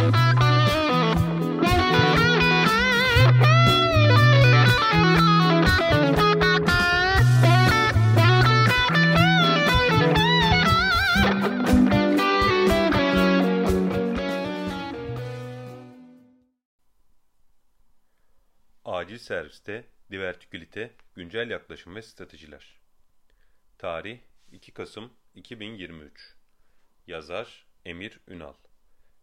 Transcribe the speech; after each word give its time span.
Acil 0.00 0.12
serviste 19.18 19.84
divertikülite, 20.10 20.90
güncel 21.14 21.50
yaklaşım 21.50 21.94
ve 21.94 22.02
stratejiler. 22.02 22.80
Tarih 23.78 24.18
2 24.52 24.72
Kasım 24.72 25.12
2023 25.34 26.36
Yazar 27.06 27.66
Emir 27.84 28.20
Ünal 28.28 28.54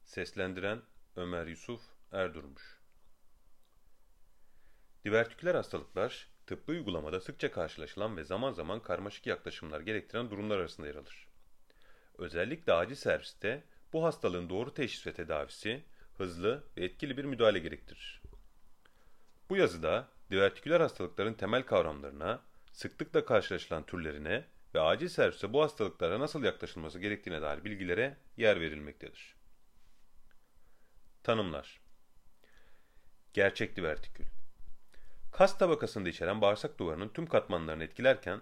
Seslendiren 0.07 0.81
Ömer 1.15 1.47
Yusuf 1.47 1.81
Erdurmuş 2.11 2.79
Divertiküler 5.05 5.55
hastalıklar, 5.55 6.27
tıbbi 6.45 6.71
uygulamada 6.71 7.21
sıkça 7.21 7.51
karşılaşılan 7.51 8.17
ve 8.17 8.23
zaman 8.23 8.51
zaman 8.51 8.81
karmaşık 8.81 9.27
yaklaşımlar 9.27 9.81
gerektiren 9.81 10.31
durumlar 10.31 10.57
arasında 10.57 10.87
yer 10.87 10.95
alır. 10.95 11.27
Özellikle 12.17 12.73
acil 12.73 12.95
serviste 12.95 13.63
bu 13.93 14.03
hastalığın 14.03 14.49
doğru 14.49 14.73
teşhis 14.73 15.07
ve 15.07 15.13
tedavisi, 15.13 15.83
hızlı 16.17 16.63
ve 16.77 16.85
etkili 16.85 17.17
bir 17.17 17.25
müdahale 17.25 17.59
gerektirir. 17.59 18.21
Bu 19.49 19.57
yazıda 19.57 20.07
divertiküler 20.31 20.81
hastalıkların 20.81 21.33
temel 21.33 21.63
kavramlarına, 21.63 22.41
sıklıkla 22.71 23.25
karşılaşılan 23.25 23.85
türlerine 23.85 24.45
ve 24.75 24.79
acil 24.79 25.07
servise 25.07 25.53
bu 25.53 25.61
hastalıklara 25.61 26.19
nasıl 26.19 26.43
yaklaşılması 26.43 26.99
gerektiğine 26.99 27.41
dair 27.41 27.63
bilgilere 27.63 28.17
yer 28.37 28.59
verilmektedir. 28.59 29.36
Tanımlar 31.27 31.79
Gerçek 33.33 33.75
divertikül 33.75 34.25
Kas 35.31 35.57
tabakasında 35.57 36.09
içeren 36.09 36.41
bağırsak 36.41 36.79
duvarının 36.79 37.09
tüm 37.09 37.25
katmanlarını 37.25 37.83
etkilerken, 37.83 38.41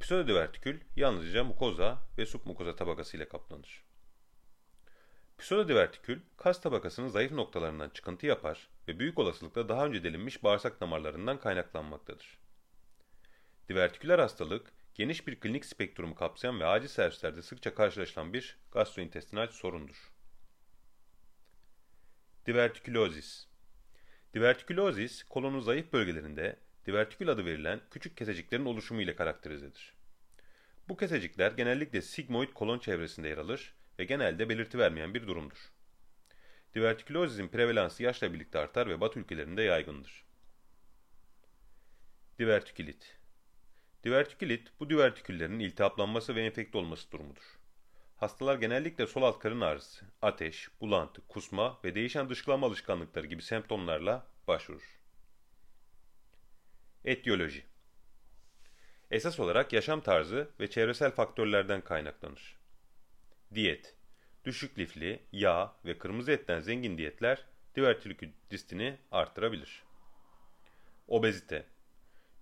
pseudodivertikül 0.00 0.80
yalnızca 0.96 1.44
mukoza 1.44 1.98
ve 2.18 2.26
submukoza 2.26 2.76
tabakası 2.76 3.16
ile 3.16 3.28
kaplanır. 3.28 3.84
Pseudodivertikül, 5.38 6.20
kas 6.36 6.60
tabakasının 6.60 7.08
zayıf 7.08 7.32
noktalarından 7.32 7.88
çıkıntı 7.88 8.26
yapar 8.26 8.68
ve 8.88 8.98
büyük 8.98 9.18
olasılıkla 9.18 9.68
daha 9.68 9.86
önce 9.86 10.04
delinmiş 10.04 10.44
bağırsak 10.44 10.80
damarlarından 10.80 11.38
kaynaklanmaktadır. 11.38 12.38
Divertiküler 13.68 14.18
hastalık, 14.18 14.72
geniş 14.94 15.26
bir 15.26 15.40
klinik 15.40 15.64
spektrumu 15.64 16.14
kapsayan 16.14 16.60
ve 16.60 16.66
acil 16.66 16.88
servislerde 16.88 17.42
sıkça 17.42 17.74
karşılaşılan 17.74 18.32
bir 18.32 18.58
gastrointestinal 18.72 19.48
sorundur. 19.48 20.13
Divertikülozis 22.46 23.46
Divertikülozis, 24.34 25.22
kolonun 25.22 25.60
zayıf 25.60 25.92
bölgelerinde 25.92 26.56
divertikül 26.86 27.28
adı 27.28 27.44
verilen 27.44 27.80
küçük 27.90 28.16
keseciklerin 28.16 28.64
oluşumu 28.64 29.02
ile 29.02 29.16
karakterizedir. 29.16 29.94
Bu 30.88 30.96
kesecikler 30.96 31.52
genellikle 31.52 32.02
sigmoid 32.02 32.52
kolon 32.52 32.78
çevresinde 32.78 33.28
yer 33.28 33.38
alır 33.38 33.74
ve 33.98 34.04
genelde 34.04 34.48
belirti 34.48 34.78
vermeyen 34.78 35.14
bir 35.14 35.26
durumdur. 35.26 35.72
Divertikülozizin 36.74 37.48
prevalansı 37.48 38.02
yaşla 38.02 38.32
birlikte 38.32 38.58
artar 38.58 38.88
ve 38.88 39.00
Batı 39.00 39.18
ülkelerinde 39.20 39.62
yaygındır. 39.62 40.24
Divertikülit 42.38 43.18
Divertikülit, 44.04 44.72
bu 44.80 44.90
divertiküllerin 44.90 45.58
iltihaplanması 45.58 46.34
ve 46.34 46.42
enfekte 46.42 46.78
olması 46.78 47.12
durumudur. 47.12 47.63
Hastalar 48.24 48.56
genellikle 48.56 49.06
sol 49.06 49.22
alt 49.22 49.38
karın 49.38 49.60
ağrısı, 49.60 50.04
ateş, 50.22 50.68
bulantı, 50.80 51.22
kusma 51.28 51.78
ve 51.84 51.94
değişen 51.94 52.30
dışkılama 52.30 52.66
alışkanlıkları 52.66 53.26
gibi 53.26 53.42
semptomlarla 53.42 54.26
başvurur. 54.48 54.98
Etiyoloji 57.04 57.64
Esas 59.10 59.40
olarak 59.40 59.72
yaşam 59.72 60.00
tarzı 60.00 60.50
ve 60.60 60.70
çevresel 60.70 61.10
faktörlerden 61.10 61.80
kaynaklanır. 61.80 62.56
Diyet 63.54 63.94
Düşük 64.44 64.78
lifli, 64.78 65.22
yağ 65.32 65.74
ve 65.84 65.98
kırmızı 65.98 66.32
etten 66.32 66.60
zengin 66.60 66.98
diyetler 66.98 67.44
divertikül 67.76 68.30
riskini 68.52 68.98
arttırabilir. 69.12 69.82
Obezite 71.08 71.66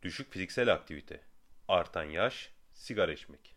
Düşük 0.03 0.33
fiziksel 0.33 0.73
aktivite 0.73 1.21
Artan 1.69 2.05
yaş, 2.05 2.53
sigara 2.73 3.13
içmek. 3.13 3.55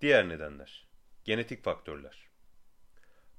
Diğer 0.00 0.28
nedenler 0.28 0.93
Genetik 1.24 1.64
faktörler 1.64 2.28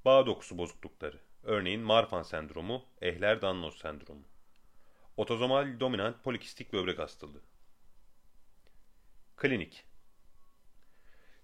Bağ 0.05 0.25
dokusu 0.25 0.57
bozuklukları 0.57 1.19
Örneğin 1.43 1.81
Marfan 1.81 2.23
sendromu, 2.23 2.85
Ehlers-Danlos 3.01 3.77
sendromu. 3.77 4.23
Otozomal 5.17 5.79
dominant 5.79 6.23
polikistik 6.23 6.73
böbrek 6.73 6.99
hastalığı. 6.99 7.41
Klinik 9.37 9.85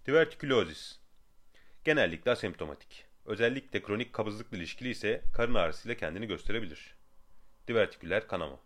Divertikülozis 0.05 0.99
Genellikle 1.83 2.31
asemptomatik. 2.31 3.05
Özellikle 3.25 3.81
kronik 3.81 4.13
kabızlıkla 4.13 4.57
ilişkili 4.57 4.89
ise 4.89 5.21
karın 5.33 5.55
ağrısıyla 5.55 5.97
kendini 5.97 6.27
gösterebilir. 6.27 6.95
Divertiküler 7.67 8.27
kanama. 8.27 8.59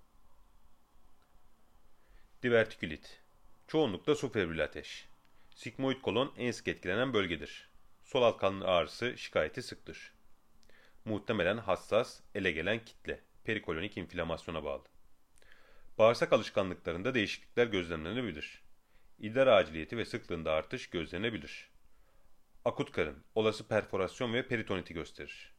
Divertikülit. 2.43 3.21
Çoğunlukla 3.67 4.15
su 4.15 4.29
febril 4.29 4.63
ateş. 4.63 5.07
Sigmoid 5.55 6.01
kolon 6.01 6.33
en 6.37 6.51
sık 6.51 6.67
etkilenen 6.67 7.13
bölgedir. 7.13 7.69
Sol 8.03 8.23
alt 8.23 8.37
karın 8.37 8.61
ağrısı 8.61 9.17
şikayeti 9.17 9.61
sıktır. 9.61 10.13
Muhtemelen 11.05 11.57
hassas, 11.57 12.21
ele 12.35 12.51
gelen 12.51 12.85
kitle, 12.85 13.23
perikolonik 13.43 13.97
inflamasyona 13.97 14.63
bağlı. 14.63 14.83
Bağırsak 15.97 16.33
alışkanlıklarında 16.33 17.13
değişiklikler 17.13 17.67
gözlemlenebilir. 17.67 18.63
İdrar 19.19 19.47
aciliyeti 19.47 19.97
ve 19.97 20.05
sıklığında 20.05 20.51
artış 20.51 20.89
gözlenebilir. 20.89 21.71
Akut 22.65 22.91
karın, 22.91 23.23
olası 23.35 23.67
perforasyon 23.67 24.33
ve 24.33 24.47
peritoniti 24.47 24.93
gösterir. 24.93 25.53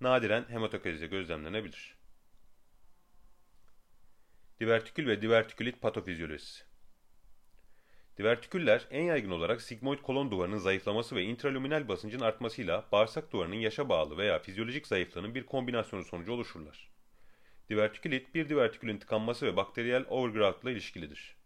Nadiren 0.00 0.44
hematokrize 0.48 1.06
gözlemlenebilir. 1.06 1.96
Divertikül 4.60 5.06
ve 5.06 5.22
divertikülit 5.22 5.80
patofizyolojisi 5.80 6.73
Divertiküller 8.18 8.86
en 8.90 9.02
yaygın 9.02 9.30
olarak 9.30 9.62
sigmoid 9.62 9.98
kolon 9.98 10.30
duvarının 10.30 10.58
zayıflaması 10.58 11.16
ve 11.16 11.22
intraluminal 11.22 11.88
basıncın 11.88 12.20
artmasıyla 12.20 12.84
bağırsak 12.92 13.32
duvarının 13.32 13.54
yaşa 13.54 13.88
bağlı 13.88 14.16
veya 14.16 14.38
fizyolojik 14.38 14.86
zayıflığının 14.86 15.34
bir 15.34 15.46
kombinasyonu 15.46 16.04
sonucu 16.04 16.32
oluşurlar. 16.32 16.90
Divertikülit 17.70 18.34
bir 18.34 18.48
divertikülün 18.48 18.98
tıkanması 18.98 19.46
ve 19.46 19.56
bakteriyel 19.56 20.04
overgrowth 20.08 20.64
ile 20.64 20.72
ilişkilidir. 20.72 21.36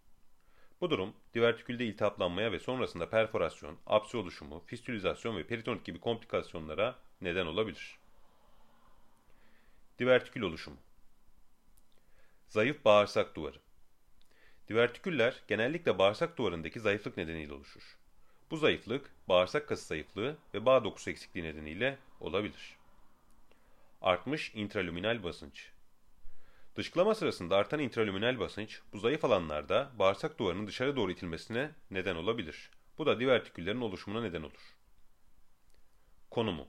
Bu 0.81 0.91
durum 0.91 1.15
divertikülde 1.34 1.87
iltihaplanmaya 1.87 2.53
ve 2.53 2.59
sonrasında 2.59 3.11
perforasyon, 3.11 3.79
apsi 3.87 4.17
oluşumu, 4.17 4.62
fistülizasyon 4.67 5.37
ve 5.37 5.47
peritonit 5.47 5.85
gibi 5.85 6.00
komplikasyonlara 6.00 6.99
neden 7.21 7.47
olabilir. 7.47 7.99
Divertikül 9.99 10.43
oluşumu 10.43 10.77
Zayıf 12.49 12.85
bağırsak 12.85 13.35
duvarı 13.35 13.59
Divertiküller 14.69 15.43
genellikle 15.49 15.99
bağırsak 15.99 16.39
duvarındaki 16.39 16.81
zayıflık 16.81 17.17
nedeniyle 17.17 17.53
oluşur. 17.53 17.99
Bu 18.51 18.56
zayıflık 18.56 19.11
bağırsak 19.29 19.69
kası 19.69 19.87
zayıflığı 19.87 20.37
ve 20.55 20.67
bağ 20.67 20.84
dokusu 20.84 21.11
eksikliği 21.11 21.47
nedeniyle 21.47 21.99
olabilir. 22.21 22.77
Artmış 24.01 24.55
intraluminal 24.55 25.23
basınç 25.23 25.71
Dışkılama 26.77 27.15
sırasında 27.15 27.56
artan 27.56 27.81
intraluminal 27.81 28.41
basınç 28.41 28.81
bu 28.93 28.99
zayıf 28.99 29.25
alanlarda 29.25 29.91
bağırsak 29.99 30.39
duvarının 30.39 30.67
dışarı 30.67 30.97
doğru 30.97 31.12
itilmesine 31.12 31.71
neden 31.91 32.15
olabilir. 32.17 32.71
Bu 32.99 33.06
da 33.06 33.21
divertiküllerin 33.21 33.81
oluşumuna 33.81 34.23
neden 34.23 34.43
olur. 34.43 34.77
Konumu 36.31 36.69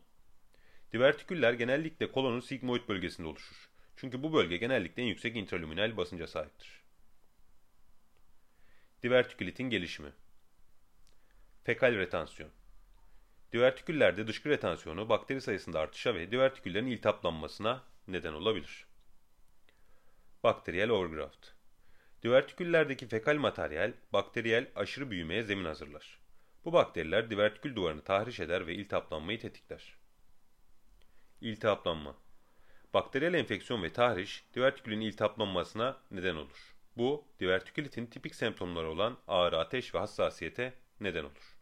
Divertiküller 0.94 1.54
genellikle 1.54 2.12
kolonun 2.12 2.40
sigmoid 2.40 2.88
bölgesinde 2.88 3.28
oluşur. 3.28 3.69
Çünkü 3.96 4.24
bu 4.24 4.34
bölge 4.34 4.57
genellikle 4.57 5.04
en 5.04 5.07
yüksek 5.07 5.36
intraluminal 5.36 5.98
basınca 5.98 6.28
sahiptir. 6.28 6.80
Divertikülitin 9.04 9.63
gelişimi 9.63 10.10
Fekal 11.63 11.96
retansiyon 11.96 12.51
Divertiküllerde 13.54 14.28
dışkı 14.28 14.50
retansiyonu 14.50 15.10
bakteri 15.10 15.42
sayısında 15.42 15.80
artışa 15.80 16.16
ve 16.16 16.31
divertiküllerin 16.31 16.88
iltihaplanmasına 16.88 17.84
neden 18.07 18.34
olabilir. 18.34 18.86
Bakteriyel 20.44 20.90
overgrowth 20.90 21.48
Divertiküllerdeki 22.24 23.07
fekal 23.07 23.36
materyal, 23.36 23.94
bakteriyel 24.13 24.72
aşırı 24.75 25.12
büyümeye 25.12 25.44
zemin 25.44 25.66
hazırlar. 25.66 26.19
Bu 26.66 26.74
bakteriler 26.74 27.30
divertikül 27.30 27.75
duvarını 27.75 28.01
tahriş 28.01 28.40
eder 28.40 28.68
ve 28.68 28.74
iltihaplanmayı 28.74 29.40
tetikler. 29.40 29.98
İltihaplanma 31.42 32.18
Bakteriyel 32.94 33.34
enfeksiyon 33.34 33.84
ve 33.84 33.94
tahriş, 33.94 34.46
divertikülün 34.56 35.01
iltihaplanmasına 35.01 35.98
neden 36.12 36.36
olur. 36.36 36.79
Bu, 37.00 37.28
divertikülitin 37.40 38.06
tipik 38.06 38.36
semptomları 38.36 38.90
olan 38.90 39.18
ağrı, 39.28 39.60
ateş 39.60 39.96
ve 39.96 40.00
hassasiyete 40.00 40.74
neden 41.00 41.24
olur. 41.24 41.57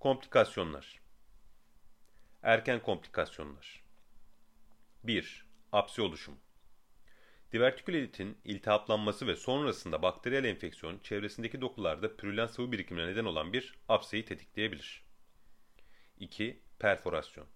Komplikasyonlar 0.00 1.00
Erken 2.42 2.82
komplikasyonlar 2.82 3.82
1. 5.04 5.46
Apsi 5.72 6.02
oluşumu 6.02 6.38
Divertikülitin 7.52 8.38
iltihaplanması 8.44 9.26
ve 9.26 9.36
sonrasında 9.36 10.02
bakteriyel 10.02 10.44
enfeksiyon 10.44 10.98
çevresindeki 10.98 11.60
dokularda 11.60 12.16
pürülen 12.16 12.46
sıvı 12.46 12.72
birikimine 12.72 13.06
neden 13.06 13.24
olan 13.24 13.52
bir 13.52 13.74
apseyi 13.88 14.24
tetikleyebilir. 14.24 15.02
2. 16.18 16.60
Perforasyon 16.78 17.46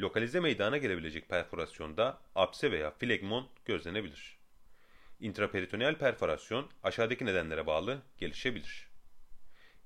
Lokalize 0.00 0.40
meydana 0.40 0.76
gelebilecek 0.76 1.28
perforasyonda 1.28 2.20
apse 2.34 2.72
veya 2.72 2.90
flegmon 2.90 3.48
gözlenebilir. 3.64 4.45
İntraperitoneal 5.20 5.98
perforasyon 5.98 6.70
aşağıdaki 6.82 7.26
nedenlere 7.26 7.66
bağlı 7.66 8.02
gelişebilir. 8.18 8.88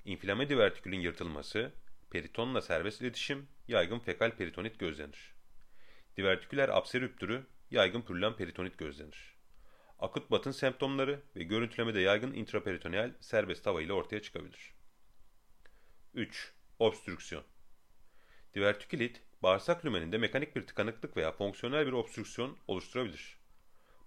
İnflame 0.05 0.49
divertikülün 0.49 1.01
yırtılması, 1.01 1.73
peritonla 2.11 2.63
serbest 2.63 3.01
iletişim, 3.01 3.49
yaygın 3.69 3.99
fekal 3.99 4.31
peritonit 4.31 4.79
gözlenir. 4.79 5.35
Divertiküler 6.17 6.69
apse 6.69 7.01
rüptürü, 7.01 7.47
yaygın 7.71 8.03
pürülen 8.03 8.37
peritonit 8.37 8.79
gözlenir. 8.79 9.37
Akut 9.99 10.31
batın 10.31 10.51
semptomları 10.51 11.23
ve 11.37 11.43
görüntülemede 11.43 12.01
yaygın 12.01 12.33
intraperitoneal 12.33 13.13
serbest 13.21 13.67
hava 13.67 13.83
ile 13.83 13.93
ortaya 13.93 14.23
çıkabilir. 14.23 14.75
3. 16.15 16.53
Obstrüksiyon 16.79 17.45
Divertikülit, 18.55 19.23
bağırsak 19.43 19.85
lümeninde 19.85 20.19
mekanik 20.19 20.57
bir 20.57 20.67
tıkanıklık 20.67 21.17
veya 21.17 21.33
fonksiyonel 21.33 21.87
bir 21.87 21.93
obstrüksiyon 21.93 22.59
oluşturabilir. 22.69 23.40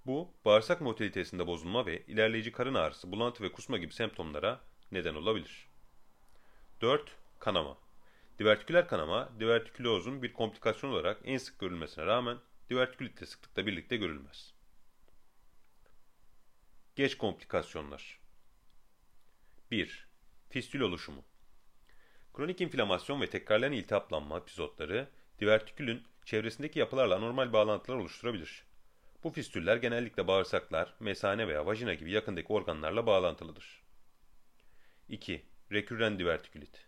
Bu, 0.05 0.33
bağırsak 0.45 0.81
motilitesinde 0.81 1.47
bozulma 1.47 1.85
ve 1.85 2.05
ilerleyici 2.05 2.51
karın 2.51 2.73
ağrısı, 2.73 3.11
bulantı 3.11 3.43
ve 3.43 3.51
kusma 3.51 3.77
gibi 3.77 3.93
semptomlara 3.93 4.61
neden 4.91 5.15
olabilir. 5.15 5.67
4. 6.81 7.15
Kanama 7.39 7.77
Divertiküler 8.39 8.87
kanama, 8.87 9.29
divertikülozun 9.39 10.23
bir 10.23 10.33
komplikasyon 10.33 10.91
olarak 10.91 11.21
en 11.23 11.37
sık 11.37 11.59
görülmesine 11.59 12.05
rağmen 12.05 12.37
divertikülitle 12.69 13.25
sıklıkla 13.25 13.65
birlikte 13.65 13.97
görülmez. 13.97 14.53
Geç 16.95 17.17
komplikasyonlar 17.17 18.19
1. 19.71 20.07
Fistül 20.49 20.81
oluşumu 20.81 21.23
Kronik 22.33 22.61
inflamasyon 22.61 23.21
ve 23.21 23.29
tekrarlayan 23.29 23.73
iltihaplanma 23.73 24.37
epizotları 24.37 25.09
divertikülün 25.39 26.03
çevresindeki 26.25 26.79
yapılarla 26.79 27.19
normal 27.19 27.53
bağlantılar 27.53 27.97
oluşturabilir. 27.97 28.72
Bu 29.23 29.29
fistüller 29.29 29.77
genellikle 29.77 30.27
bağırsaklar, 30.27 30.93
mesane 30.99 31.47
veya 31.47 31.65
vajina 31.65 31.93
gibi 31.93 32.11
yakındaki 32.11 32.53
organlarla 32.53 33.05
bağlantılıdır. 33.05 33.83
2. 35.09 35.45
Rekürren 35.71 36.19
divertikülit 36.19 36.85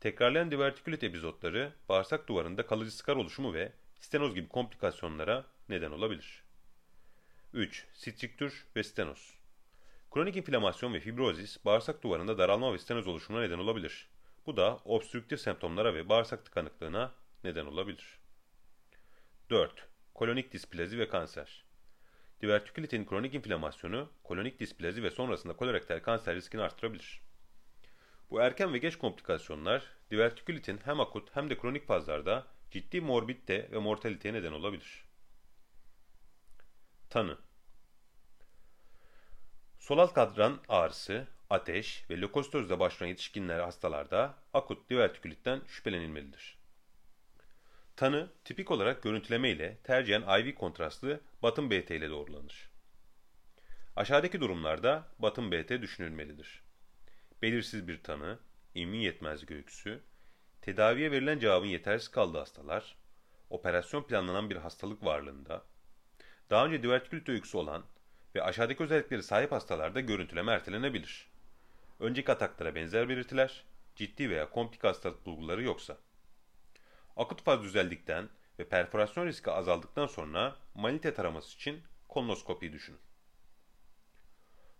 Tekrarlayan 0.00 0.50
divertikülit 0.50 1.04
epizotları 1.04 1.72
bağırsak 1.88 2.28
duvarında 2.28 2.66
kalıcı 2.66 2.96
skar 2.96 3.16
oluşumu 3.16 3.54
ve 3.54 3.72
stenoz 4.00 4.34
gibi 4.34 4.48
komplikasyonlara 4.48 5.46
neden 5.68 5.90
olabilir. 5.90 6.44
3. 7.52 7.86
Strictür 7.94 8.66
ve 8.76 8.82
stenoz 8.82 9.34
Kronik 10.10 10.36
inflamasyon 10.36 10.94
ve 10.94 11.00
fibrozis 11.00 11.64
bağırsak 11.64 12.02
duvarında 12.02 12.38
daralma 12.38 12.74
ve 12.74 12.78
stenoz 12.78 13.06
oluşumuna 13.06 13.42
neden 13.42 13.58
olabilir. 13.58 14.08
Bu 14.46 14.56
da 14.56 14.80
obstrüktif 14.84 15.40
semptomlara 15.40 15.94
ve 15.94 16.08
bağırsak 16.08 16.44
tıkanıklığına 16.44 17.14
neden 17.44 17.66
olabilir. 17.66 18.18
4. 19.50 19.93
Kolonik 20.14 20.52
displazi 20.52 20.98
ve 20.98 21.08
kanser 21.08 21.64
Divertikülitin 22.42 23.04
kronik 23.04 23.34
inflamasyonu, 23.34 24.10
kolonik 24.24 24.60
displazi 24.60 25.02
ve 25.02 25.10
sonrasında 25.10 25.56
kolorektal 25.56 26.00
kanser 26.00 26.34
riskini 26.34 26.62
artırabilir. 26.62 27.20
Bu 28.30 28.40
erken 28.40 28.72
ve 28.72 28.78
geç 28.78 28.96
komplikasyonlar 28.96 29.82
divertikülitin 30.10 30.80
hem 30.84 31.00
akut 31.00 31.36
hem 31.36 31.50
de 31.50 31.58
kronik 31.58 31.86
fazlarda 31.86 32.46
ciddi 32.70 33.00
morbidite 33.00 33.68
ve 33.72 33.78
mortaliteye 33.78 34.34
neden 34.34 34.52
olabilir. 34.52 35.04
Tanı 37.10 37.38
Sol 39.78 39.98
alt 39.98 40.14
kadran 40.14 40.60
ağrısı, 40.68 41.26
ateş 41.50 42.04
ve 42.10 42.20
lökostozla 42.20 42.80
başlayan 42.80 43.08
yetişkinler 43.08 43.60
hastalarda 43.60 44.34
akut 44.52 44.90
divertikülitten 44.90 45.62
şüphelenilmelidir. 45.66 46.63
Tanı 47.96 48.28
tipik 48.44 48.70
olarak 48.70 49.02
görüntüleme 49.02 49.50
ile 49.50 49.76
tercihen 49.84 50.40
IV 50.40 50.54
kontrastlı 50.54 51.20
batın 51.42 51.70
BT 51.70 51.90
ile 51.90 52.10
doğrulanır. 52.10 52.70
Aşağıdaki 53.96 54.40
durumlarda 54.40 55.08
batın 55.18 55.52
BT 55.52 55.68
düşünülmelidir. 55.68 56.62
Belirsiz 57.42 57.88
bir 57.88 58.02
tanı, 58.02 58.38
immün 58.74 58.98
yetmezlik 58.98 59.50
öyküsü, 59.50 60.00
tedaviye 60.62 61.10
verilen 61.10 61.38
cevabın 61.38 61.66
yetersiz 61.66 62.08
kaldığı 62.08 62.38
hastalar, 62.38 62.96
operasyon 63.50 64.02
planlanan 64.02 64.50
bir 64.50 64.56
hastalık 64.56 65.04
varlığında, 65.04 65.64
daha 66.50 66.66
önce 66.66 66.82
divertikülit 66.82 67.28
öyküsü 67.28 67.56
olan 67.56 67.84
ve 68.34 68.42
aşağıdaki 68.42 68.82
özellikleri 68.82 69.22
sahip 69.22 69.52
hastalarda 69.52 70.00
görüntüleme 70.00 70.52
ertelenebilir. 70.52 71.30
Önceki 72.00 72.32
ataklara 72.32 72.74
benzer 72.74 73.08
belirtiler, 73.08 73.64
ciddi 73.96 74.30
veya 74.30 74.50
komplike 74.50 74.88
hastalık 74.88 75.26
bulguları 75.26 75.62
yoksa. 75.62 75.96
Akut 77.16 77.42
faz 77.42 77.62
düzeldikten 77.62 78.28
ve 78.58 78.68
perforasyon 78.68 79.26
riski 79.26 79.50
azaldıktan 79.50 80.06
sonra 80.06 80.56
manite 80.74 81.14
taraması 81.14 81.54
için 81.54 81.82
kolonoskopiyi 82.08 82.72
düşünün. 82.72 83.00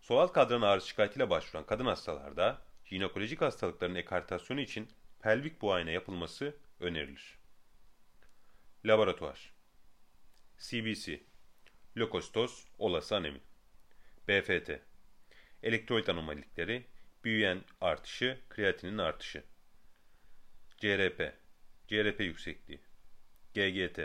Sol 0.01 0.19
alt 0.19 0.33
kadran 0.33 0.63
ağrısı 0.63 0.89
şikayetiyle 0.89 1.31
başvuran 1.31 1.67
kadın 1.67 1.87
hastalarda 1.87 2.63
jinekolojik 2.85 3.41
hastalıkların 3.41 3.95
ekartasyonu 3.95 4.61
için 4.61 4.89
pelvik 5.21 5.63
buayna 5.63 5.91
yapılması 5.91 6.57
önerilir. 6.81 7.39
Laboratuvar. 8.85 9.55
CBC 10.59 11.21
Lökostoz, 11.97 12.69
olası 12.79 13.17
anemi. 13.17 13.41
BFT 14.29 14.71
Elektrolit 15.63 16.09
anomalilikleri, 16.09 16.87
büyüyen 17.25 17.65
artışı, 17.81 18.41
kreatinin 18.51 18.99
artışı. 18.99 19.45
CRP 20.81 21.44
CRP 21.95 22.21
yüksekliği 22.21 22.81
GGT 23.55 24.01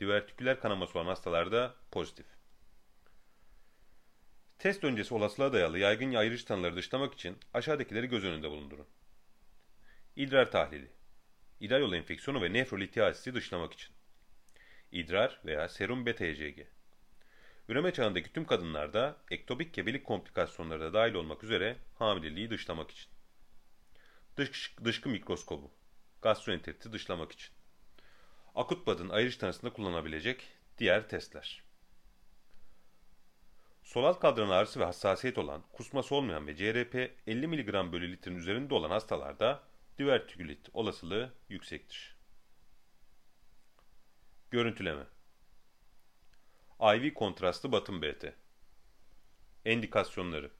Divertiküler 0.00 0.60
kanaması 0.60 0.98
olan 0.98 1.06
hastalarda 1.06 1.74
pozitif 1.90 2.26
Test 4.58 4.84
öncesi 4.84 5.14
olasılığa 5.14 5.52
dayalı 5.52 5.78
yaygın 5.78 6.14
ayrış 6.14 6.44
tanıları 6.44 6.76
dışlamak 6.76 7.14
için 7.14 7.38
aşağıdakileri 7.54 8.06
göz 8.06 8.24
önünde 8.24 8.50
bulundurun. 8.50 8.86
İdrar 10.16 10.50
tahlili. 10.50 10.90
İdrar 11.60 11.80
yolu 11.80 11.96
enfeksiyonu 11.96 12.42
ve 12.42 12.52
nefrolitiyasisi 12.52 13.34
dışlamak 13.34 13.72
için. 13.72 13.94
İdrar 14.92 15.40
veya 15.44 15.68
serum 15.68 16.06
beta 16.06 16.24
ECG. 16.24 16.58
Üreme 17.68 17.92
çağındaki 17.92 18.32
tüm 18.32 18.44
kadınlarda 18.44 19.16
ektopik 19.30 19.74
gebelik 19.74 20.04
komplikasyonları 20.04 20.80
da 20.80 20.94
dahil 20.94 21.14
olmak 21.14 21.44
üzere 21.44 21.76
hamileliği 21.98 22.50
dışlamak 22.50 22.90
için. 22.90 23.10
Dış, 24.36 24.76
dışkı 24.84 25.08
mikroskobu. 25.08 25.81
Gastroenteriti 26.22 26.92
dışlamak 26.92 27.32
için. 27.32 27.50
Akut 28.54 28.86
badın 28.86 29.08
ayrış 29.08 29.36
tanısında 29.36 29.72
kullanabilecek 29.72 30.48
diğer 30.78 31.08
testler. 31.08 31.62
Sol 33.82 34.04
alt 34.04 34.20
kadran 34.20 34.48
ağrısı 34.48 34.80
ve 34.80 34.84
hassasiyet 34.84 35.38
olan, 35.38 35.62
kusması 35.72 36.14
olmayan 36.14 36.46
ve 36.46 36.56
CRP 36.56 36.94
50 37.26 37.46
mg 37.46 37.92
bölü 37.92 38.12
litrenin 38.12 38.36
üzerinde 38.36 38.74
olan 38.74 38.90
hastalarda 38.90 39.62
divertikülit 39.98 40.68
olasılığı 40.72 41.32
yüksektir. 41.48 42.16
Görüntüleme 44.50 45.04
IV 46.80 47.14
kontrastlı 47.14 47.72
batın 47.72 48.02
BT 48.02 48.24
Endikasyonları 49.64 50.50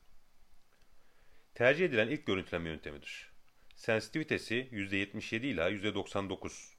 Tercih 1.54 1.84
edilen 1.84 2.08
ilk 2.08 2.26
görüntüleme 2.26 2.68
yöntemidir. 2.68 3.31
Sensitivitesi 3.82 4.68
%77 4.72 5.46
ila 5.46 5.70
%99. 5.70 6.74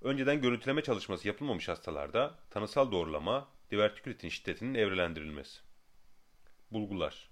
Önceden 0.00 0.40
görüntüleme 0.40 0.82
çalışması 0.82 1.28
yapılmamış 1.28 1.68
hastalarda 1.68 2.38
tanısal 2.50 2.92
doğrulama 2.92 3.48
divertikülitin 3.70 4.28
şiddetinin 4.28 4.74
evrelendirilmesi. 4.74 5.60
Bulgular 6.70 7.30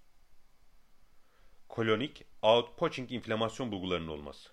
Kolonik 1.69 2.25
outpoaching 2.43 3.13
inflamasyon 3.13 3.73
bulgularının 3.73 4.09
olması. 4.09 4.51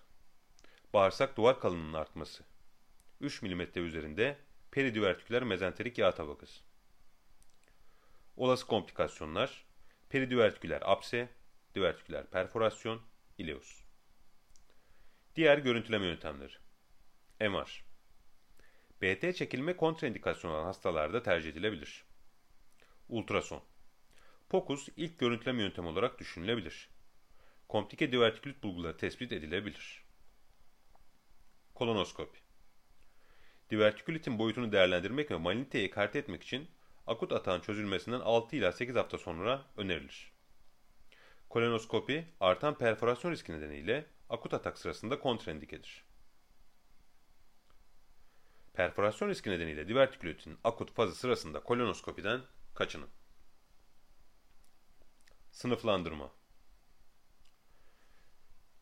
Bağırsak 0.92 1.36
duvar 1.36 1.60
kalınlığının 1.60 1.92
artması. 1.94 2.44
3 3.20 3.42
mm 3.42 3.62
üzerinde 3.74 4.38
peridivertiküler 4.70 5.42
mezenterik 5.42 5.98
yağ 5.98 6.14
tabakası. 6.14 6.60
Olası 8.36 8.66
komplikasyonlar 8.66 9.64
peridivertiküler 10.08 10.82
apse, 10.84 11.28
divertiküler 11.74 12.26
perforasyon, 12.26 13.02
ileus. 13.38 13.89
Diğer 15.36 15.58
görüntüleme 15.58 16.06
yöntemleri. 16.06 16.52
MR 17.40 17.84
BT 19.02 19.36
çekilme 19.36 19.76
kontraindikasyon 19.76 20.50
olan 20.50 20.64
hastalarda 20.64 21.22
tercih 21.22 21.50
edilebilir. 21.50 22.04
Ultrason 23.08 23.62
POCUS 24.48 24.88
ilk 24.96 25.18
görüntüleme 25.18 25.62
yöntemi 25.62 25.88
olarak 25.88 26.18
düşünülebilir. 26.18 26.88
Komplike 27.68 28.12
divertikülit 28.12 28.62
bulguları 28.62 28.96
tespit 28.96 29.32
edilebilir. 29.32 30.04
Kolonoskopi 31.74 32.38
Divertikülitin 33.70 34.38
boyutunu 34.38 34.72
değerlendirmek 34.72 35.30
ve 35.30 35.36
maligniteyi 35.36 35.86
ekarte 35.86 36.18
etmek 36.18 36.42
için 36.42 36.70
akut 37.06 37.32
atağın 37.32 37.60
çözülmesinden 37.60 38.20
6 38.20 38.56
ila 38.56 38.72
8 38.72 38.96
hafta 38.96 39.18
sonra 39.18 39.66
önerilir. 39.76 40.32
Kolonoskopi 41.48 42.24
artan 42.40 42.78
perforasyon 42.78 43.32
riski 43.32 43.52
nedeniyle 43.52 44.06
akut 44.30 44.54
atak 44.54 44.78
sırasında 44.78 45.18
kontraindikedir. 45.18 46.04
Perforasyon 48.74 49.28
riski 49.28 49.50
nedeniyle 49.50 49.88
divertikülitin 49.88 50.58
akut 50.64 50.92
fazı 50.92 51.14
sırasında 51.14 51.60
kolonoskopiden 51.60 52.40
kaçının. 52.74 53.08
Sınıflandırma 55.50 56.32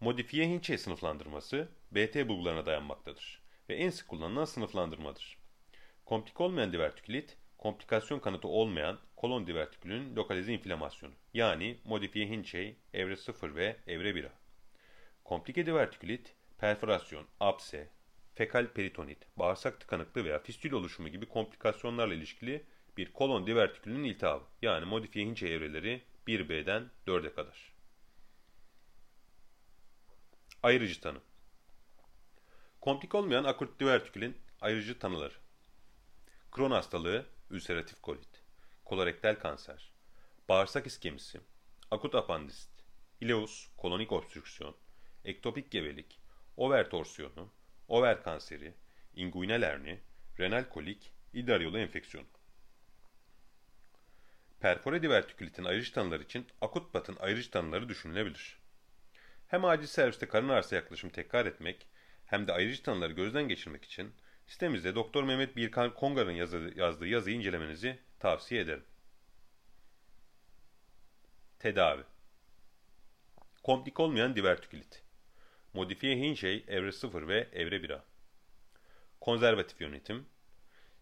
Modifiye 0.00 0.48
Hinchey 0.48 0.78
sınıflandırması 0.78 1.68
BT 1.92 2.28
bulgularına 2.28 2.66
dayanmaktadır 2.66 3.42
ve 3.68 3.74
en 3.74 3.90
sık 3.90 4.08
kullanılan 4.08 4.44
sınıflandırmadır. 4.44 5.38
Komplik 6.04 6.40
olmayan 6.40 6.72
divertikülit, 6.72 7.36
komplikasyon 7.58 8.18
kanıtı 8.18 8.48
olmayan 8.48 8.98
kolon 9.16 9.46
divertikülün 9.46 10.16
lokalize 10.16 10.52
inflamasyonu 10.52 11.14
yani 11.34 11.80
modifiye 11.84 12.28
Hinchey 12.28 12.76
evre 12.92 13.16
0 13.16 13.54
ve 13.54 13.76
evre 13.86 14.10
1'a. 14.10 14.47
Komplike 15.28 15.66
divertikülit, 15.66 16.34
perforasyon, 16.58 17.26
apse, 17.40 17.88
fekal 18.34 18.66
peritonit, 18.66 19.26
bağırsak 19.36 19.80
tıkanıklığı 19.80 20.24
veya 20.24 20.38
fistül 20.38 20.72
oluşumu 20.72 21.08
gibi 21.08 21.28
komplikasyonlarla 21.28 22.14
ilişkili 22.14 22.66
bir 22.96 23.12
kolon 23.12 23.46
divertikülünün 23.46 24.04
iltihabı 24.04 24.44
yani 24.62 24.84
modifiye 24.84 25.26
Hinchey 25.26 25.54
evreleri 25.54 26.02
1B'den 26.26 26.90
4'e 27.06 27.32
kadar. 27.32 27.74
Ayrıcı 30.62 31.00
tanı 31.00 31.18
Komplik 32.80 33.14
olmayan 33.14 33.44
akut 33.44 33.80
divertikülün 33.80 34.36
ayrıcı 34.60 34.98
tanıları. 34.98 35.34
Kron 36.50 36.70
hastalığı, 36.70 37.26
ülseratif 37.50 38.02
kolit, 38.02 38.42
kolorektal 38.84 39.34
kanser, 39.34 39.92
bağırsak 40.48 40.86
iskemisi, 40.86 41.40
akut 41.90 42.14
apandisit, 42.14 42.84
ileus, 43.20 43.68
kolonik 43.76 44.12
obstrüksiyon, 44.12 44.76
ektopik 45.24 45.70
gebelik, 45.70 46.20
over 46.56 46.90
torsiyonu, 46.90 47.52
over 47.88 48.22
kanseri, 48.22 48.74
inguinal 49.14 49.62
herni, 49.62 50.00
renal 50.38 50.64
kolik, 50.68 51.12
idrar 51.32 51.60
yolu 51.60 51.78
enfeksiyonu. 51.78 52.26
Perfore 54.60 55.02
divertikülitin 55.02 55.64
ayrıcı 55.64 55.92
tanıları 55.92 56.22
için 56.22 56.46
akut 56.60 56.94
batın 56.94 57.16
ayrıcı 57.20 57.50
tanıları 57.50 57.88
düşünülebilir. 57.88 58.58
Hem 59.46 59.64
acil 59.64 59.86
serviste 59.86 60.28
karın 60.28 60.48
ağrısı 60.48 60.74
yaklaşım 60.74 61.10
tekrar 61.10 61.46
etmek 61.46 61.86
hem 62.26 62.46
de 62.46 62.52
ayrıcı 62.52 62.82
tanıları 62.82 63.12
gözden 63.12 63.48
geçirmek 63.48 63.84
için 63.84 64.14
sitemizde 64.46 64.94
Doktor 64.94 65.24
Mehmet 65.24 65.56
Birkan 65.56 65.94
Kongar'ın 65.94 66.32
yazdığı 66.76 67.06
yazıyı 67.06 67.36
incelemenizi 67.36 67.98
tavsiye 68.20 68.60
ederim. 68.60 68.84
Tedavi 71.58 72.02
Komplik 73.62 74.00
olmayan 74.00 74.36
divertikülit 74.36 75.07
Modifiye 75.74 76.16
Hinchey 76.16 76.64
evre 76.68 76.92
0 76.92 77.28
ve 77.28 77.48
evre 77.52 77.76
1A 77.76 78.00
Konservatif 79.20 79.80
yönetim 79.80 80.26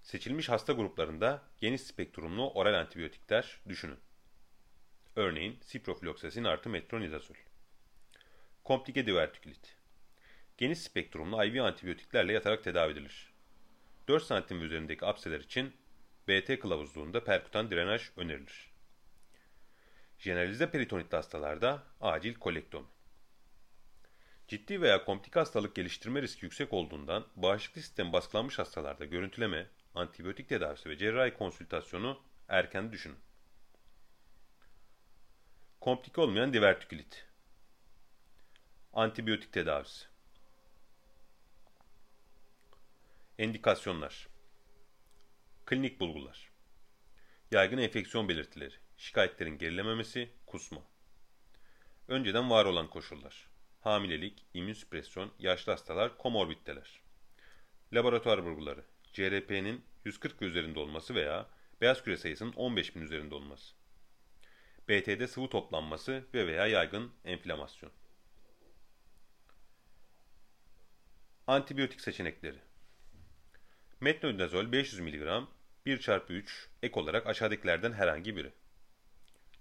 Seçilmiş 0.03 0.49
hasta 0.49 0.73
gruplarında 0.73 1.43
geniş 1.61 1.81
spektrumlu 1.81 2.51
oral 2.51 2.75
antibiyotikler 2.75 3.61
düşünün. 3.69 3.99
Örneğin 5.17 5.59
siprofloksasin 5.61 6.45
artı 6.45 6.69
metronidazol. 6.69 7.35
Komplike 8.65 9.07
divertikülit. 9.07 9.77
Geniş 10.57 10.79
spektrumlu 10.79 11.45
IV 11.45 11.61
antibiyotiklerle 11.61 12.33
yatarak 12.33 12.65
tedavi 12.65 12.93
edilir. 12.93 13.33
4 14.09 14.23
santim 14.23 14.63
üzerindeki 14.63 15.07
apseler 15.07 15.41
için 15.41 15.73
BT 16.29 16.61
kılavuzluğunda 16.61 17.25
perkutan 17.25 17.71
drenaj 17.71 18.03
önerilir. 18.17 18.71
Jeneralize 20.19 20.71
peritonitli 20.71 21.17
hastalarda 21.17 21.83
acil 22.01 22.35
kolektomi. 22.35 22.96
Ciddi 24.49 24.81
veya 24.81 25.05
komplike 25.05 25.39
hastalık 25.39 25.75
geliştirme 25.75 26.23
riski 26.23 26.45
yüksek 26.45 26.73
olduğundan 26.73 27.27
bağışıklık 27.37 27.85
sistemi 27.85 28.13
baskılanmış 28.13 28.59
hastalarda 28.59 29.05
görüntüleme, 29.05 29.67
antibiyotik 29.95 30.49
tedavisi 30.49 30.89
ve 30.89 30.99
cerrahi 30.99 31.35
konsültasyonu 31.35 32.23
erken 32.49 32.93
düşünün. 32.93 33.19
Komplike 35.81 36.21
olmayan 36.21 36.53
divertikülit. 36.53 37.27
Antibiyotik 38.93 39.53
tedavisi. 39.53 40.07
Endikasyonlar. 43.39 44.29
Klinik 45.67 46.01
bulgular. 46.01 46.51
Yaygın 47.51 47.79
enfeksiyon 47.79 48.29
belirtileri. 48.29 48.75
Şikayetlerin 48.97 49.59
gerilememesi, 49.59 50.31
kusma. 50.47 50.83
Önceden 52.09 52.51
var 52.51 52.65
olan 52.65 52.91
koşullar. 52.91 53.56
Hamilelik, 53.87 54.47
immünsüpresyon, 54.55 55.33
yaşlı 55.39 55.73
hastalar, 55.73 56.19
komorbiditeler. 56.19 57.01
Laboratuvar 57.93 58.45
bulguları. 58.45 58.85
CRP'nin 59.13 59.85
140 60.05 60.43
üzerinde 60.43 60.79
olması 60.79 61.15
veya 61.15 61.47
beyaz 61.81 62.03
küre 62.03 62.17
sayısının 62.17 62.53
15 62.53 62.97
bin 62.97 63.01
üzerinde 63.01 63.35
olması. 63.35 63.75
BT'de 64.89 65.27
sıvı 65.27 65.49
toplanması 65.49 66.25
ve 66.35 66.47
veya 66.47 66.67
yaygın 66.67 67.13
enflamasyon. 67.25 67.93
Antibiyotik 71.47 72.01
seçenekleri 72.01 72.59
Metronidazol 74.01 74.73
500 74.73 75.01
mg 75.01 75.43
1 75.87 75.99
x 75.99 76.09
3 76.29 76.69
ek 76.83 77.01
olarak 77.01 77.27
aşağıdakilerden 77.27 77.93
herhangi 77.93 78.37
biri. 78.37 78.53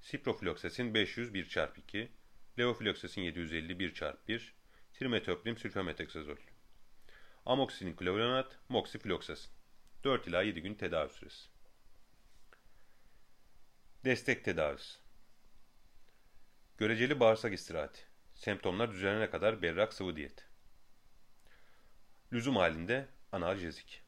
Siprofloksasin 0.01 0.93
500 0.93 1.33
1 1.33 1.45
x 1.45 1.57
2 1.77 2.11
Leofloksasin 2.59 3.21
750 3.21 3.79
1 3.79 3.89
x 3.89 4.01
1 4.27 4.53
Trimetoprim 4.93 5.57
sülfametoksazol 5.57 6.37
Amoksisilin 7.45 7.95
kloronat, 7.95 8.59
moksifloksasin 8.69 9.51
4 10.03 10.27
ila 10.27 10.41
7 10.41 10.61
gün 10.61 10.73
tedavi 10.73 11.13
süresi. 11.13 11.49
Destek 14.05 14.45
tedavisi. 14.45 14.99
Göreceli 16.77 17.19
bağırsak 17.19 17.53
istirahati. 17.53 18.01
Semptomlar 18.35 18.91
düzelene 18.91 19.29
kadar 19.29 19.61
berrak 19.61 19.93
sıvı 19.93 20.15
diyet. 20.15 20.47
Lüzum 22.33 22.55
halinde 22.55 23.07
analjezik. 23.31 24.03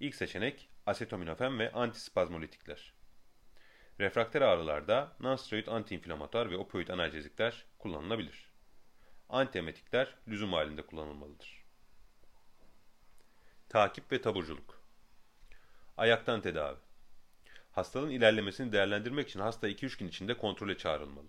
İlk 0.00 0.14
seçenek 0.14 0.68
asetaminofen 0.86 1.58
ve 1.58 1.72
antispazmolitikler. 1.72 3.01
Refrakter 4.02 4.42
ağrılarda 4.42 5.12
nonsteroid 5.20 5.66
antiinflamatuar 5.66 6.50
ve 6.50 6.56
opioid 6.56 6.88
analjezikler 6.88 7.64
kullanılabilir. 7.78 8.50
Antiemetikler 9.28 10.14
lüzum 10.28 10.52
halinde 10.52 10.86
kullanılmalıdır. 10.86 11.64
Takip 13.68 14.12
ve 14.12 14.22
taburculuk. 14.22 14.82
Ayaktan 15.96 16.40
tedavi. 16.40 16.78
Hastalığın 17.72 18.10
ilerlemesini 18.10 18.72
değerlendirmek 18.72 19.28
için 19.28 19.40
hasta 19.40 19.68
2-3 19.68 19.98
gün 19.98 20.08
içinde 20.08 20.36
kontrole 20.36 20.76
çağrılmalı. 20.76 21.28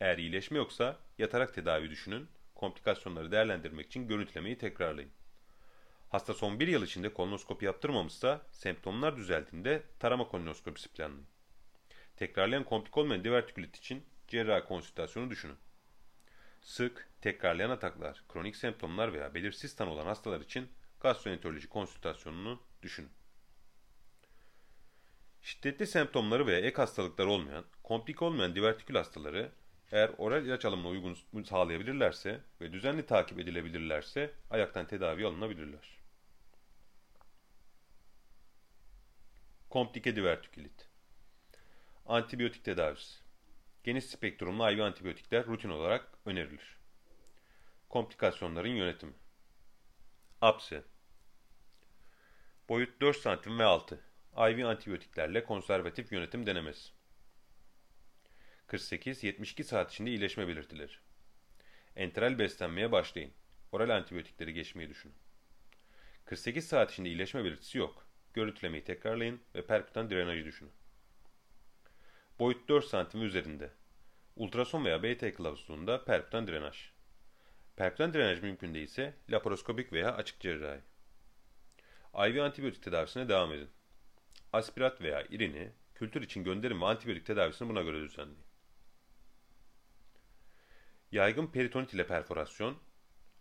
Eğer 0.00 0.18
iyileşme 0.18 0.58
yoksa 0.58 0.96
yatarak 1.18 1.54
tedavi 1.54 1.90
düşünün, 1.90 2.28
komplikasyonları 2.54 3.32
değerlendirmek 3.32 3.86
için 3.86 4.08
görüntülemeyi 4.08 4.58
tekrarlayın. 4.58 5.12
Hasta 6.08 6.34
son 6.34 6.60
bir 6.60 6.68
yıl 6.68 6.82
içinde 6.82 7.12
kolonoskopi 7.12 7.64
yaptırmamışsa 7.64 8.42
semptomlar 8.50 9.16
düzeldiğinde 9.16 9.82
tarama 9.98 10.28
kolonoskopisi 10.28 10.88
planlayın. 10.88 11.26
Tekrarlayan 12.20 12.64
komplik 12.64 12.98
olmayan 12.98 13.24
divertikülit 13.24 13.76
için 13.76 14.04
cerrahi 14.28 14.64
konsültasyonu 14.64 15.30
düşünün. 15.30 15.56
Sık, 16.60 17.08
tekrarlayan 17.20 17.70
ataklar, 17.70 18.24
kronik 18.28 18.56
semptomlar 18.56 19.12
veya 19.12 19.34
belirsiz 19.34 19.76
tanı 19.76 19.90
olan 19.90 20.06
hastalar 20.06 20.40
için 20.40 20.68
gastroenteroloji 21.00 21.68
konsültasyonunu 21.68 22.62
düşünün. 22.82 23.10
Şiddetli 25.42 25.86
semptomları 25.86 26.46
veya 26.46 26.58
ek 26.58 26.76
hastalıklar 26.76 27.26
olmayan, 27.26 27.64
komplik 27.82 28.22
olmayan 28.22 28.54
divertikül 28.54 28.94
hastaları 28.94 29.52
eğer 29.92 30.10
oral 30.18 30.46
ilaç 30.46 30.64
alımına 30.64 30.88
uygun 30.88 31.42
sağlayabilirlerse 31.42 32.40
ve 32.60 32.72
düzenli 32.72 33.06
takip 33.06 33.38
edilebilirlerse 33.38 34.34
ayaktan 34.50 34.86
tedavi 34.86 35.26
alınabilirler. 35.26 35.98
Komplike 39.70 40.16
divertikülit 40.16 40.89
Antibiyotik 42.10 42.64
tedavisi 42.64 43.18
Geniş 43.84 44.04
spektrumlu 44.04 44.70
IV 44.70 44.78
antibiyotikler 44.78 45.46
rutin 45.46 45.68
olarak 45.68 46.18
önerilir. 46.24 46.78
Komplikasyonların 47.88 48.68
yönetimi 48.68 49.12
Apse 50.40 50.82
Boyut 52.68 53.00
4 53.00 53.22
cm 53.22 53.58
ve 53.58 53.64
altı 53.64 54.00
IV 54.36 54.64
antibiyotiklerle 54.64 55.44
konservatif 55.44 56.12
yönetim 56.12 56.46
denemesi 56.46 56.90
48-72 58.68 59.64
saat 59.64 59.92
içinde 59.92 60.10
iyileşme 60.10 60.48
belirtileri. 60.48 60.92
Enteral 61.96 62.38
beslenmeye 62.38 62.92
başlayın. 62.92 63.32
Oral 63.72 63.96
antibiyotikleri 63.96 64.54
geçmeyi 64.54 64.88
düşünün. 64.88 65.14
48 66.24 66.68
saat 66.68 66.92
içinde 66.92 67.08
iyileşme 67.08 67.44
belirtisi 67.44 67.78
yok. 67.78 68.06
Görüntülemeyi 68.34 68.84
tekrarlayın 68.84 69.40
ve 69.54 69.66
perkütan 69.66 70.10
drenajı 70.10 70.44
düşünün. 70.44 70.79
Boyut 72.40 72.68
4 72.68 72.90
cm 72.90 73.18
üzerinde. 73.18 73.70
Ultrason 74.36 74.84
veya 74.84 75.02
BT 75.02 75.34
kılavuzluğunda 75.34 76.04
perkütan 76.04 76.46
drenaj. 76.46 76.90
Perkütan 77.76 78.14
drenaj 78.14 78.42
mümkün 78.42 78.74
değilse 78.74 79.14
laparoskopik 79.30 79.92
veya 79.92 80.14
açık 80.14 80.40
cerrahi. 80.40 80.80
IV 82.14 82.38
antibiyotik 82.38 82.82
tedavisine 82.82 83.28
devam 83.28 83.52
edin. 83.52 83.70
Aspirat 84.52 85.00
veya 85.00 85.22
irini 85.22 85.72
kültür 85.94 86.22
için 86.22 86.44
gönderin 86.44 86.80
ve 86.80 86.84
antibiyotik 86.84 87.26
tedavisini 87.26 87.68
buna 87.68 87.82
göre 87.82 88.00
düzenleyin. 88.00 88.44
Yaygın 91.12 91.46
peritonit 91.46 91.94
ile 91.94 92.06
perforasyon, 92.06 92.78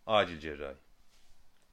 acil 0.05 0.39
cerrahi. 0.39 0.77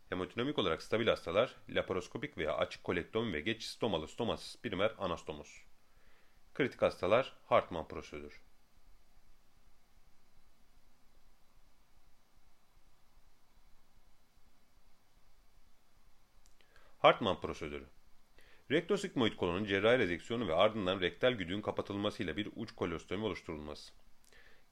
Hemodinamik 0.08 0.58
olarak 0.58 0.82
stabil 0.82 1.06
hastalar, 1.06 1.56
laparoskopik 1.68 2.38
veya 2.38 2.56
açık 2.56 2.84
kolektomi 2.84 3.32
ve 3.32 3.40
geç 3.40 3.62
stomalı 3.62 4.08
stomasız 4.08 4.62
primer 4.62 4.94
anastomos. 4.98 5.65
Kritik 6.56 6.82
hastalar, 6.82 7.32
Hartmann 7.46 7.88
prosedürü. 7.88 8.34
Hartmann 16.98 17.40
prosedürü. 17.40 17.86
Rektosigmoid 18.70 19.36
kolonun 19.36 19.64
cerrahi 19.64 19.98
rezeksiyonu 19.98 20.48
ve 20.48 20.54
ardından 20.54 21.00
rektal 21.00 21.32
güdüğün 21.32 21.60
kapatılmasıyla 21.60 22.36
bir 22.36 22.48
uç 22.56 22.74
kolostomi 22.74 23.24
oluşturulması. 23.24 23.92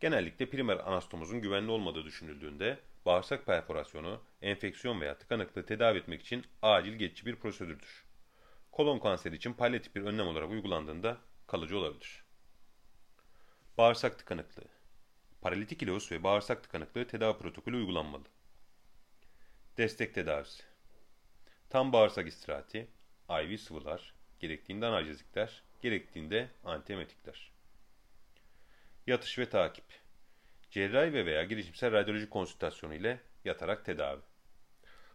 Genellikle 0.01 0.51
primer 0.51 0.77
anastomozun 0.77 1.41
güvenli 1.41 1.71
olmadığı 1.71 2.05
düşünüldüğünde 2.05 2.79
bağırsak 3.07 3.47
perforasyonu, 3.47 4.23
enfeksiyon 4.43 5.01
veya 5.01 5.19
tıkanıklığı 5.19 5.67
tedavi 5.67 5.99
etmek 5.99 6.23
için 6.23 6.47
acil 6.63 6.93
geçici 6.93 7.27
bir 7.27 7.37
prosedürdür. 7.37 8.05
Kolon 8.73 8.99
kanseri 8.99 9.37
için 9.37 9.53
palyatif 9.53 9.95
bir 9.95 10.03
önlem 10.03 10.27
olarak 10.27 10.51
uygulandığında 10.51 11.19
kalıcı 11.55 11.79
olabilir. 11.79 12.25
Bağırsak 13.79 14.19
tıkanıklığı 14.19 14.69
Paralitik 15.41 15.83
ileus 15.83 16.13
ve 16.13 16.23
bağırsak 16.23 16.63
tıkanıklığı 16.63 17.07
tedavi 17.07 17.39
protokolü 17.39 17.77
uygulanmalı. 17.77 18.25
Destek 19.79 20.15
tedavisi 20.15 20.63
Tam 21.71 21.93
bağırsak 21.93 22.29
istirahati, 22.29 22.89
IV 23.31 23.57
sıvılar, 23.57 24.15
gerektiğinde 24.41 24.87
analjezikler, 24.87 25.63
gerektiğinde 25.83 26.51
antiemetikler. 26.65 27.53
Yatış 29.07 29.39
ve 29.39 29.49
takip. 29.49 29.85
Cerrahi 30.71 31.13
ve 31.13 31.27
veya 31.27 31.45
girişimsel 31.45 31.93
radyoloji 31.93 32.29
konsültasyonu 32.29 32.95
ile 32.95 33.21
yatarak 33.45 33.85
tedavi. 33.85 34.21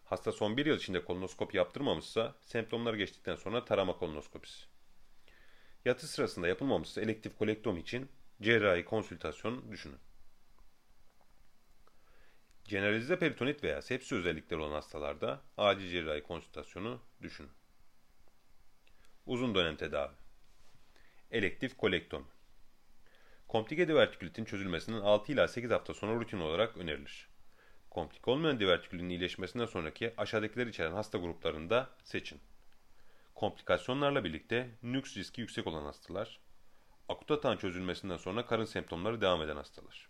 Hasta 0.05 0.31
son 0.31 0.57
bir 0.57 0.65
yıl 0.65 0.77
içinde 0.77 1.03
kolonoskopi 1.03 1.57
yaptırmamışsa, 1.57 2.35
semptomlar 2.41 2.93
geçtikten 2.93 3.35
sonra 3.35 3.65
tarama 3.65 3.97
kolonoskopisi. 3.97 4.68
Yatış 5.85 6.09
sırasında 6.09 6.47
yapılmamışsa 6.47 7.01
elektif 7.01 7.37
kolektomi 7.37 7.79
için 7.79 8.09
cerrahi 8.41 8.85
konsültasyon 8.85 9.71
düşünün. 9.71 9.99
Generalize 12.63 13.19
peritonit 13.19 13.63
veya 13.63 13.81
sepsi 13.81 14.15
özellikleri 14.15 14.59
olan 14.59 14.71
hastalarda 14.71 15.41
acil 15.57 15.89
cerrahi 15.89 16.23
konsültasyonu 16.23 17.01
düşünün. 17.21 17.51
Uzun 19.25 19.55
dönem 19.55 19.75
tedavi. 19.75 20.13
Elektif 21.31 21.77
kolektomi. 21.77 22.25
Komplike 23.47 23.87
divertikülitin 23.87 24.45
çözülmesinin 24.45 25.01
6 25.01 25.31
ila 25.31 25.47
8 25.47 25.71
hafta 25.71 25.93
sonra 25.93 26.15
rutin 26.15 26.39
olarak 26.39 26.77
önerilir. 26.77 27.29
Komplike 27.89 28.31
olmayan 28.31 28.59
divertikülün 28.59 29.09
iyileşmesinden 29.09 29.65
sonraki 29.65 30.13
aşağıdakiler 30.17 30.67
içeren 30.67 30.91
hasta 30.91 31.17
gruplarında 31.17 31.89
seçin. 32.03 32.41
Komplikasyonlarla 33.39 34.23
birlikte 34.23 34.69
nüks 34.83 35.17
riski 35.17 35.41
yüksek 35.41 35.67
olan 35.67 35.83
hastalar, 35.83 36.39
akut 37.09 37.31
atağın 37.31 37.57
çözülmesinden 37.57 38.17
sonra 38.17 38.45
karın 38.45 38.65
semptomları 38.65 39.21
devam 39.21 39.41
eden 39.41 39.55
hastalar. 39.55 40.09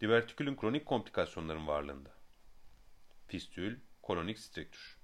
Divertikülün 0.00 0.56
kronik 0.56 0.86
komplikasyonların 0.86 1.66
varlığında. 1.66 2.10
Fistül, 3.26 3.78
kolonik 4.02 4.38
striktür. 4.38 4.98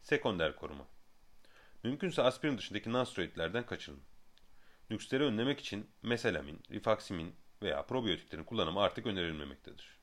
Sekonder 0.00 0.56
koruma. 0.56 0.88
Mümkünse 1.82 2.22
aspirin 2.22 2.58
dışındaki 2.58 2.92
nonsteroidlerden 2.92 3.66
kaçının. 3.66 4.02
Nüksleri 4.90 5.24
önlemek 5.24 5.60
için 5.60 5.90
meselamin, 6.02 6.60
rifaksimin 6.70 7.36
veya 7.62 7.86
probiyotiklerin 7.86 8.44
kullanımı 8.44 8.80
artık 8.80 9.06
önerilmemektedir. 9.06 9.98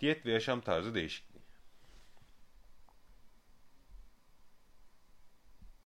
Diyet 0.00 0.26
ve 0.26 0.32
yaşam 0.32 0.60
tarzı 0.60 0.94
değişikliği. 0.94 1.37